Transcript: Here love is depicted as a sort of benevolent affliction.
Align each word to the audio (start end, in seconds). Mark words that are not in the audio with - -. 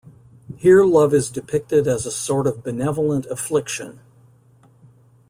Here 0.57 0.83
love 0.83 1.13
is 1.13 1.29
depicted 1.29 1.87
as 1.87 2.07
a 2.07 2.11
sort 2.11 2.47
of 2.47 2.63
benevolent 2.63 3.27
affliction. 3.27 3.99